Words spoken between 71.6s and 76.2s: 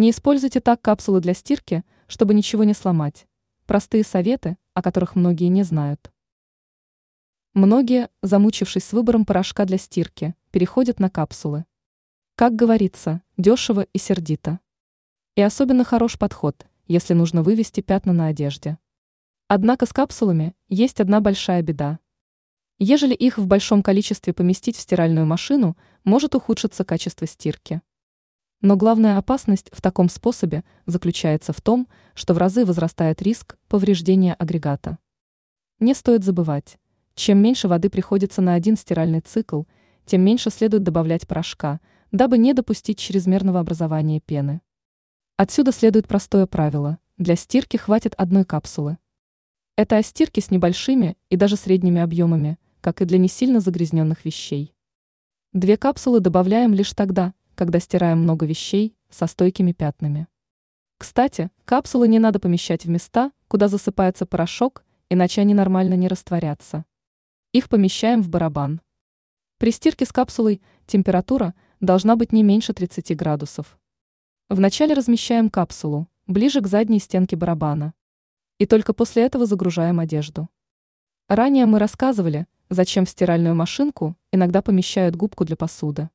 должна быть не меньше 30 градусов. Вначале размещаем капсулу